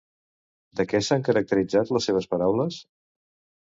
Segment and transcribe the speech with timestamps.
[0.79, 2.85] De què s'han caracteritzat les seves paraules?